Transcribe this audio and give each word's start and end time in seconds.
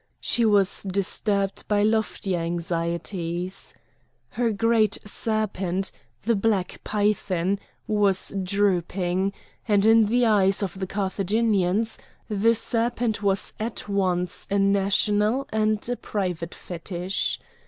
She 0.19 0.45
was 0.45 0.81
disturbed 0.81 1.67
by 1.67 1.83
loftier 1.83 2.39
anxieties: 2.39 3.75
her 4.29 4.51
great 4.51 4.97
serpent, 5.05 5.91
the 6.23 6.35
black 6.35 6.83
python, 6.83 7.59
was 7.85 8.33
drooping; 8.41 9.31
and 9.67 9.85
in 9.85 10.07
the 10.07 10.25
eyes 10.25 10.63
of 10.63 10.79
the 10.79 10.87
Carthaginians, 10.87 11.99
the 12.27 12.55
serpent 12.55 13.21
was 13.21 13.53
at 13.59 13.87
once 13.87 14.47
a 14.49 14.57
national 14.57 15.47
and 15.53 15.87
a 15.87 15.95
private 15.95 16.55
fetish. 16.55 17.39